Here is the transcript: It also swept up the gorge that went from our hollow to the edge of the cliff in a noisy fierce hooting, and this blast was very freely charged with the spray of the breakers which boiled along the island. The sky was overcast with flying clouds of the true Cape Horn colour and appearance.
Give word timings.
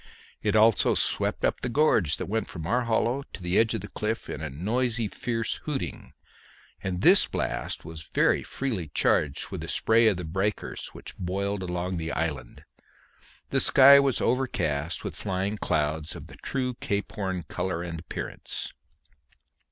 It 0.41 0.55
also 0.55 0.95
swept 0.95 1.45
up 1.45 1.61
the 1.61 1.69
gorge 1.69 2.17
that 2.17 2.25
went 2.25 2.47
from 2.47 2.65
our 2.65 2.85
hollow 2.85 3.21
to 3.33 3.39
the 3.43 3.59
edge 3.59 3.75
of 3.75 3.81
the 3.81 3.87
cliff 3.87 4.31
in 4.31 4.41
a 4.41 4.49
noisy 4.49 5.07
fierce 5.07 5.57
hooting, 5.65 6.13
and 6.81 7.01
this 7.03 7.27
blast 7.27 7.85
was 7.85 8.09
very 8.11 8.41
freely 8.41 8.87
charged 8.95 9.51
with 9.51 9.61
the 9.61 9.67
spray 9.67 10.07
of 10.07 10.17
the 10.17 10.23
breakers 10.23 10.87
which 10.93 11.15
boiled 11.19 11.61
along 11.61 11.97
the 11.97 12.11
island. 12.13 12.63
The 13.51 13.59
sky 13.59 13.99
was 13.99 14.19
overcast 14.21 15.03
with 15.03 15.15
flying 15.15 15.59
clouds 15.59 16.15
of 16.15 16.25
the 16.25 16.37
true 16.37 16.73
Cape 16.81 17.11
Horn 17.11 17.43
colour 17.43 17.83
and 17.83 17.99
appearance. 17.99 18.73